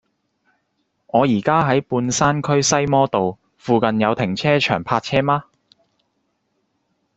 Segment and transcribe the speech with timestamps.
[1.05, 5.43] 我依家喺半山區西摩道，附近有停車場泊車嗎